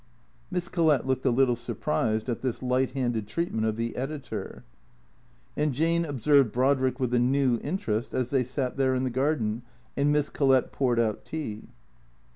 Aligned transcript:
Miss 0.49 0.67
Collett 0.67 1.05
looked 1.05 1.27
a 1.27 1.29
little 1.29 1.53
surprised 1.53 2.27
at 2.27 2.41
this 2.41 2.63
light 2.63 2.89
handed 2.93 3.27
treatment 3.27 3.67
of 3.67 3.75
the 3.75 3.95
editor. 3.95 4.63
And 5.55 5.73
Jane 5.75 6.05
observed 6.05 6.51
Brodrick 6.51 6.99
with 6.99 7.13
a 7.13 7.19
new 7.19 7.59
interest 7.61 8.11
as 8.11 8.31
they 8.31 8.43
sat 8.43 8.77
there 8.77 8.95
in 8.95 9.03
the 9.03 9.11
garden 9.11 9.61
and 9.95 10.11
Miss 10.11 10.31
Collett 10.31 10.71
poured 10.71 10.99
out 10.99 11.23
tea. 11.23 11.67